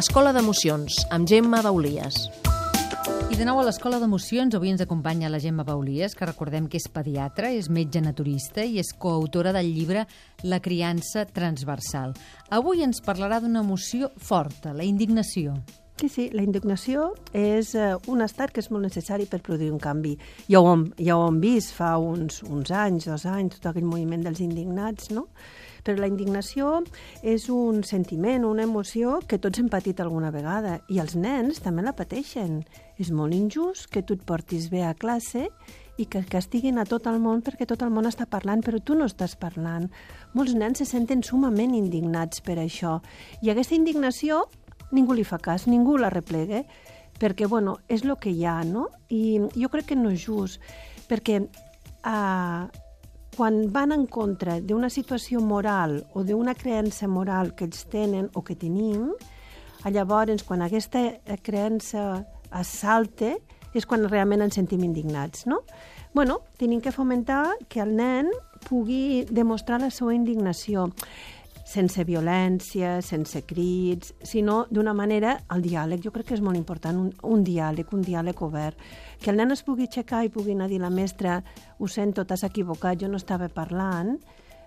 Escola 0.00 0.30
d'Emocions, 0.32 0.94
amb 1.12 1.28
Gemma 1.28 1.58
Baulies. 1.60 2.22
I 3.28 3.36
de 3.36 3.44
nou 3.44 3.58
a 3.60 3.64
l'Escola 3.66 3.98
d'Emocions 4.00 4.54
avui 4.56 4.70
ens 4.72 4.80
acompanya 4.80 5.28
la 5.28 5.40
Gemma 5.42 5.66
Baulies, 5.68 6.14
que 6.16 6.24
recordem 6.24 6.70
que 6.72 6.80
és 6.80 6.86
pediatra, 6.88 7.50
és 7.52 7.68
metge 7.68 8.00
naturista 8.00 8.64
i 8.64 8.78
és 8.80 8.94
coautora 8.96 9.52
del 9.52 9.68
llibre 9.74 10.06
La 10.40 10.62
criança 10.64 11.26
transversal. 11.28 12.14
Avui 12.48 12.80
ens 12.86 13.02
parlarà 13.04 13.42
d'una 13.44 13.60
emoció 13.60 14.08
forta, 14.16 14.72
la 14.72 14.88
indignació. 14.88 15.58
Sí, 16.00 16.08
sí, 16.08 16.22
la 16.32 16.40
indignació 16.40 17.10
és 17.36 17.74
eh, 17.76 17.90
un 18.08 18.24
estat 18.24 18.54
que 18.56 18.62
és 18.62 18.70
molt 18.72 18.86
necessari 18.86 19.26
per 19.28 19.42
produir 19.44 19.68
un 19.68 19.80
canvi. 19.82 20.14
Ja 20.48 20.62
ho 20.62 20.70
hem, 20.70 20.86
ja 20.96 21.18
ho 21.20 21.26
hem 21.28 21.42
vist 21.42 21.74
fa 21.76 21.90
uns, 22.00 22.38
uns 22.46 22.72
anys, 22.72 23.04
dos 23.10 23.26
anys, 23.28 23.58
tot 23.58 23.68
aquell 23.68 23.84
moviment 23.84 24.24
dels 24.24 24.40
indignats, 24.40 25.10
no? 25.12 25.26
Però 25.84 26.00
la 26.00 26.08
indignació 26.08 26.78
és 27.20 27.50
un 27.52 27.82
sentiment, 27.84 28.46
una 28.48 28.64
emoció 28.64 29.18
que 29.28 29.36
tots 29.36 29.60
hem 29.60 29.68
patit 29.68 30.00
alguna 30.00 30.32
vegada 30.32 30.78
i 30.88 31.02
els 31.04 31.18
nens 31.20 31.60
també 31.60 31.84
la 31.84 31.92
pateixen. 31.96 32.62
És 32.96 33.12
molt 33.12 33.36
injust 33.36 33.92
que 33.92 34.00
tu 34.00 34.16
et 34.16 34.24
portis 34.24 34.70
bé 34.72 34.86
a 34.88 34.96
classe 34.96 35.50
i 36.00 36.06
que 36.08 36.22
castiguin 36.24 36.80
a 36.80 36.86
tot 36.88 37.04
el 37.10 37.18
món 37.20 37.42
perquè 37.44 37.66
tot 37.68 37.82
el 37.84 37.92
món 37.92 38.08
està 38.08 38.24
parlant, 38.24 38.62
però 38.64 38.80
tu 38.80 38.96
no 38.96 39.04
estàs 39.08 39.36
parlant. 39.36 39.90
Molts 40.32 40.56
nens 40.56 40.80
se 40.80 40.88
senten 40.88 41.20
sumament 41.26 41.74
indignats 41.76 42.40
per 42.44 42.56
això. 42.62 42.98
I 43.44 43.52
aquesta 43.52 43.76
indignació 43.76 44.46
ningú 44.92 45.14
li 45.16 45.24
fa 45.24 45.38
cas, 45.38 45.66
ningú 45.70 45.96
la 45.98 46.10
replega, 46.10 46.64
perquè, 47.20 47.46
bueno, 47.48 47.78
és 47.88 48.04
el 48.04 48.16
que 48.20 48.32
hi 48.32 48.44
ha, 48.44 48.60
no? 48.64 48.88
I 49.08 49.40
jo 49.54 49.68
crec 49.72 49.90
que 49.92 49.98
no 49.98 50.12
és 50.14 50.24
just, 50.24 50.62
perquè 51.10 51.40
eh, 51.40 52.62
quan 53.36 53.60
van 53.72 53.92
en 53.92 54.06
contra 54.06 54.58
d'una 54.60 54.90
situació 54.90 55.40
moral 55.40 56.00
o 56.14 56.24
d'una 56.24 56.54
creença 56.54 57.08
moral 57.08 57.54
que 57.54 57.68
ells 57.68 57.86
tenen 57.92 58.30
o 58.34 58.42
que 58.44 58.56
tenim, 58.56 59.12
llavors, 59.88 60.44
quan 60.44 60.62
aquesta 60.62 61.06
creença 61.42 62.26
es 62.60 62.74
salta, 62.82 63.36
és 63.72 63.86
quan 63.86 64.04
realment 64.10 64.42
ens 64.42 64.58
sentim 64.58 64.82
indignats, 64.84 65.46
no? 65.46 65.62
bueno, 66.12 66.40
tenim 66.58 66.80
que 66.80 66.92
fomentar 66.92 67.54
que 67.68 67.80
el 67.80 67.94
nen 67.96 68.30
pugui 68.66 69.24
demostrar 69.30 69.80
la 69.80 69.92
seva 69.94 70.14
indignació 70.14 70.90
sense 71.70 72.02
violència, 72.04 72.96
sense 73.04 73.44
crits, 73.46 74.14
sinó 74.26 74.64
d'una 74.70 74.94
manera 74.96 75.36
el 75.54 75.62
diàleg. 75.62 76.02
Jo 76.02 76.10
crec 76.14 76.30
que 76.30 76.36
és 76.38 76.42
molt 76.42 76.58
important, 76.58 76.98
un, 76.98 77.12
un 77.22 77.44
diàleg, 77.46 77.92
un 77.94 78.02
diàleg 78.02 78.42
obert. 78.42 78.80
Que 79.22 79.30
el 79.30 79.38
nen 79.38 79.54
es 79.54 79.62
pugui 79.66 79.86
aixecar 79.86 80.24
i 80.26 80.32
pugui 80.34 80.56
anar 80.56 80.66
a 80.66 80.72
dir 80.72 80.80
la 80.82 80.90
mestra 80.90 81.38
ho 81.78 81.88
sento, 81.88 82.26
t'has 82.26 82.42
equivocat, 82.48 82.98
jo 83.00 83.10
no 83.10 83.20
estava 83.20 83.46
parlant, 83.54 84.16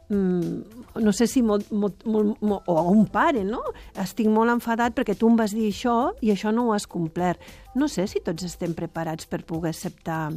mm, 0.08 1.02
no 1.04 1.12
sé 1.12 1.28
si 1.28 1.44
molt, 1.44 1.72
molt, 1.72 2.06
molt, 2.08 2.40
molt, 2.40 2.70
o 2.72 2.88
un 2.94 3.06
pare, 3.12 3.44
no? 3.44 3.60
Estic 4.00 4.32
molt 4.32 4.56
enfadat 4.56 4.96
perquè 4.96 5.18
tu 5.20 5.28
em 5.28 5.36
vas 5.40 5.52
dir 5.52 5.68
això 5.74 6.14
i 6.22 6.32
això 6.32 6.56
no 6.56 6.70
ho 6.70 6.74
has 6.78 6.88
complert. 6.88 7.42
No 7.76 7.92
sé 7.92 8.08
si 8.08 8.24
tots 8.24 8.48
estem 8.48 8.78
preparats 8.78 9.28
per 9.28 9.44
poder 9.44 9.76
acceptar 9.76 10.30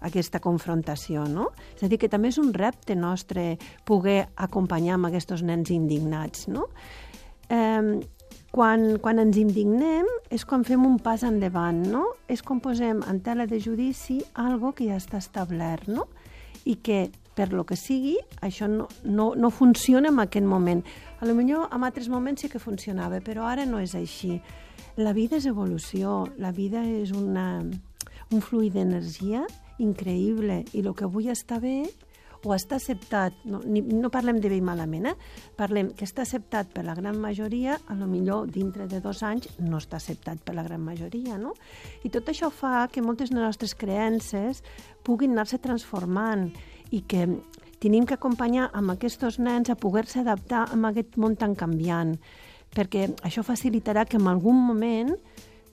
aquesta 0.00 0.40
confrontació, 0.40 1.26
no? 1.28 1.50
És 1.76 1.84
a 1.84 1.90
dir, 1.90 1.98
que 2.00 2.08
també 2.08 2.30
és 2.32 2.38
un 2.40 2.54
repte 2.56 2.96
nostre 2.96 3.58
poder 3.84 4.30
acompanyar 4.36 4.96
amb 4.96 5.10
aquests 5.10 5.44
nens 5.44 5.70
indignats, 5.74 6.48
no? 6.48 6.68
Eh, 7.50 8.00
quan, 8.50 8.98
quan 8.98 9.20
ens 9.22 9.38
indignem 9.38 10.08
és 10.34 10.44
quan 10.44 10.64
fem 10.66 10.82
un 10.86 10.98
pas 11.02 11.22
endavant, 11.26 11.84
no? 11.86 12.04
És 12.28 12.42
quan 12.42 12.60
posem 12.62 13.02
en 13.06 13.20
tela 13.22 13.46
de 13.46 13.60
judici 13.62 14.20
algo 14.34 14.72
que 14.74 14.88
ja 14.90 14.98
està 14.98 15.20
establert, 15.22 15.86
no? 15.86 16.08
I 16.66 16.76
que, 16.82 17.10
per 17.34 17.50
lo 17.54 17.64
que 17.64 17.78
sigui, 17.78 18.16
això 18.42 18.66
no, 18.68 18.88
no, 19.04 19.30
no 19.38 19.52
funciona 19.54 20.10
en 20.10 20.18
aquest 20.18 20.46
moment. 20.46 20.82
A 21.20 21.28
lo 21.28 21.36
millor 21.38 21.70
en 21.70 21.86
altres 21.86 22.10
moments 22.10 22.42
sí 22.42 22.50
que 22.50 22.58
funcionava, 22.58 23.22
però 23.24 23.46
ara 23.46 23.64
no 23.66 23.80
és 23.80 23.94
així. 23.94 24.40
La 24.98 25.14
vida 25.14 25.38
és 25.38 25.46
evolució, 25.46 26.26
la 26.36 26.50
vida 26.52 26.82
és 26.84 27.14
una, 27.14 27.62
un 28.34 28.42
fluid 28.42 28.74
d'energia 28.74 29.46
increïble 29.80 30.62
i 30.72 30.84
el 30.84 30.94
que 30.94 31.08
avui 31.08 31.30
està 31.32 31.58
bé 31.62 31.82
o 32.44 32.54
està 32.54 32.78
acceptat, 32.78 33.34
no, 33.44 33.60
ni, 33.68 33.82
no 33.82 34.08
parlem 34.12 34.38
de 34.40 34.48
bé 34.48 34.56
i 34.60 34.64
malament, 34.64 35.10
eh? 35.10 35.14
parlem 35.58 35.90
que 35.96 36.06
està 36.08 36.24
acceptat 36.24 36.70
per 36.72 36.86
la 36.86 36.94
gran 36.96 37.18
majoria, 37.20 37.76
a 37.88 37.96
lo 37.98 38.08
millor 38.08 38.48
dintre 38.52 38.86
de 38.88 39.00
dos 39.04 39.22
anys 39.26 39.50
no 39.60 39.80
està 39.80 39.98
acceptat 40.00 40.40
per 40.44 40.54
la 40.56 40.64
gran 40.64 40.80
majoria, 40.84 41.36
no? 41.38 41.52
I 42.04 42.12
tot 42.12 42.30
això 42.32 42.48
fa 42.48 42.86
que 42.92 43.04
moltes 43.04 43.30
de 43.30 43.36
les 43.36 43.44
nostres 43.44 43.76
creences 43.76 44.64
puguin 45.04 45.36
anar-se 45.36 45.60
transformant 45.60 46.48
i 46.90 47.02
que 47.04 47.26
tenim 47.80 48.06
que 48.08 48.16
acompanyar 48.16 48.70
amb 48.76 48.94
aquests 48.94 49.38
nens 49.40 49.68
a 49.68 49.76
poder-se 49.76 50.20
adaptar 50.20 50.66
a 50.68 50.80
aquest 50.90 51.20
món 51.20 51.36
tan 51.36 51.54
canviant, 51.54 52.16
perquè 52.72 53.10
això 53.26 53.44
facilitarà 53.44 54.06
que 54.06 54.16
en 54.16 54.28
algun 54.30 54.56
moment 54.56 55.12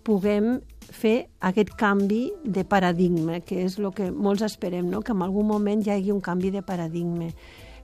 puguem 0.08 0.62
fer 0.88 1.28
aquest 1.44 1.74
canvi 1.76 2.30
de 2.46 2.64
paradigma, 2.64 3.42
que 3.44 3.60
és 3.66 3.76
el 3.82 3.90
que 3.92 4.08
molts 4.12 4.46
esperem, 4.48 4.88
no? 4.88 5.02
que 5.04 5.12
en 5.12 5.24
algun 5.26 5.50
moment 5.50 5.84
hi 5.84 5.92
hagi 5.98 6.14
un 6.16 6.24
canvi 6.24 6.54
de 6.54 6.64
paradigma 6.64 7.28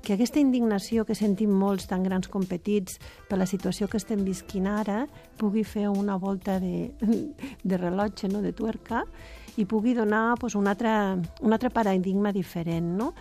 que 0.03 0.17
aquesta 0.17 0.41
indignació 0.41 1.05
que 1.07 1.15
sentim 1.15 1.51
molts, 1.55 1.87
tan 1.87 2.03
grans 2.03 2.27
com 2.27 2.43
petits, 2.43 2.97
per 3.29 3.37
la 3.39 3.47
situació 3.47 3.87
que 3.87 3.95
estem 3.97 4.25
visquint 4.27 4.67
ara, 4.67 5.05
pugui 5.39 5.63
fer 5.63 5.87
una 5.87 6.17
volta 6.19 6.57
de, 6.59 6.91
de 7.63 7.79
rellotge, 7.79 8.27
no? 8.27 8.43
de 8.43 8.51
tuerca, 8.51 9.05
i 9.55 9.63
pugui 9.63 9.95
donar 9.95 10.35
pues, 10.41 10.57
un, 10.59 10.67
altre, 10.67 10.91
un 11.39 11.55
altre 11.55 11.71
paradigma 11.71 12.33
diferent. 12.35 12.91
No? 12.99 13.13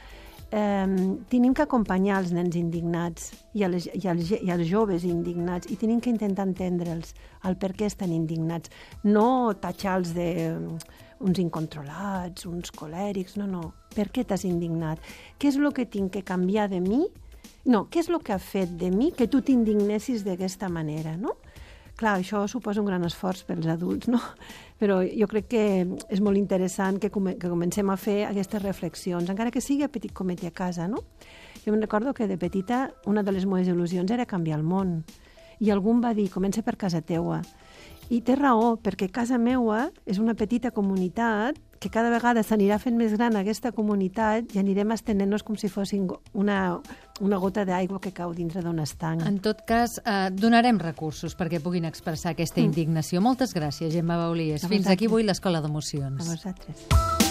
Eh, 0.52 0.86
tenim 1.32 1.54
que 1.56 1.64
acompanyar 1.64 2.20
els 2.22 2.32
nens 2.36 2.56
indignats 2.60 3.32
i, 3.56 3.64
les, 3.64 3.88
i, 3.88 4.04
els, 4.12 4.32
i 4.36 4.52
els 4.52 4.68
joves 4.68 5.06
indignats 5.08 5.70
i 5.72 5.78
tenim 5.80 6.00
que 6.00 6.12
intentar 6.12 6.46
entendre'ls 6.48 7.14
el 7.48 7.56
per 7.58 7.72
què 7.78 7.88
estan 7.88 8.12
indignats. 8.14 8.70
No 9.04 9.54
tatxar-los 9.58 10.12
de 10.14 10.28
uns 11.22 11.38
incontrolats, 11.38 12.46
uns 12.46 12.72
colèrics, 12.74 13.38
no, 13.40 13.48
no. 13.48 13.72
Per 13.94 14.08
què 14.12 14.26
t'has 14.26 14.44
indignat? 14.48 15.02
Què 15.38 15.50
és 15.52 15.58
el 15.58 15.72
que 15.74 15.86
tinc 15.86 16.12
que 16.16 16.24
canviar 16.26 16.68
de 16.70 16.82
mi? 16.82 17.04
No, 17.64 17.86
què 17.86 18.02
és 18.02 18.10
el 18.10 18.18
que 18.22 18.34
ha 18.34 18.42
fet 18.42 18.74
de 18.78 18.90
mi 18.90 19.12
que 19.14 19.28
tu 19.30 19.40
t'indignessis 19.40 20.24
d'aquesta 20.26 20.68
manera, 20.68 21.14
no? 21.16 21.36
Clar, 21.96 22.16
això 22.18 22.42
suposa 22.48 22.80
un 22.80 22.88
gran 22.88 23.04
esforç 23.04 23.44
pels 23.46 23.68
adults, 23.68 24.08
no? 24.10 24.20
Però 24.80 25.00
jo 25.04 25.28
crec 25.30 25.48
que 25.52 25.64
és 26.10 26.22
molt 26.24 26.40
interessant 26.40 26.98
que, 26.98 27.10
com 27.12 27.28
que 27.34 27.50
comencem 27.50 27.90
a 27.92 27.98
fer 28.00 28.22
aquestes 28.26 28.62
reflexions, 28.64 29.28
encara 29.30 29.52
que 29.54 29.62
sigui 29.62 29.84
a 29.86 29.90
petit 29.92 30.12
comet 30.12 30.42
a 30.48 30.50
casa, 30.50 30.88
no? 30.88 31.04
Jo 31.62 31.70
me'n 31.70 31.84
recordo 31.84 32.14
que 32.14 32.26
de 32.26 32.38
petita 32.40 32.88
una 33.06 33.22
de 33.22 33.34
les 33.36 33.46
meves 33.46 33.68
il·lusions 33.70 34.10
era 34.10 34.26
canviar 34.26 34.58
el 34.58 34.66
món. 34.66 35.02
I 35.62 35.70
algú 35.70 35.92
em 35.94 36.00
va 36.02 36.14
dir, 36.16 36.26
comença 36.32 36.64
per 36.66 36.74
casa 36.76 37.04
teua. 37.06 37.42
I 38.10 38.18
té 38.26 38.34
raó, 38.34 38.74
perquè 38.82 39.06
casa 39.12 39.38
meua 39.38 39.90
és 40.04 40.18
una 40.18 40.34
petita 40.34 40.72
comunitat 40.74 41.60
que 41.82 41.90
cada 41.90 42.12
vegada 42.14 42.44
s'anirà 42.46 42.78
fent 42.78 42.94
més 42.98 43.16
gran 43.16 43.34
aquesta 43.40 43.72
comunitat 43.74 44.54
i 44.54 44.60
anirem 44.62 44.94
estenent-nos 44.94 45.42
com 45.42 45.58
si 45.58 45.70
fossin 45.72 46.06
una, 46.38 46.58
una 47.20 47.40
gota 47.42 47.66
d'aigua 47.66 47.98
que 48.02 48.14
cau 48.14 48.34
dintre 48.36 48.62
d'un 48.62 48.78
estanc. 48.84 49.26
En 49.26 49.40
tot 49.42 49.64
cas, 49.66 49.98
eh, 50.04 50.30
donarem 50.30 50.78
recursos 50.78 51.34
perquè 51.38 51.58
puguin 51.64 51.88
expressar 51.90 52.36
aquesta 52.36 52.60
mm. 52.60 52.70
indignació. 52.70 53.24
Moltes 53.24 53.56
gràcies, 53.58 53.90
Gemma 53.94 54.20
Baulies. 54.22 54.68
Fins 54.70 54.86
aquí 54.86 55.10
avui 55.10 55.26
l'Escola 55.26 55.64
d'Emocions. 55.64 56.22
A 56.22 56.30
vosaltres. 56.30 57.21